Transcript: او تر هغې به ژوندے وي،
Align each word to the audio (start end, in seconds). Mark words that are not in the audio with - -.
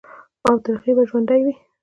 او 0.47 0.53
تر 0.63 0.73
هغې 0.81 0.91
به 0.97 1.03
ژوندے 1.09 1.39
وي، 1.45 1.53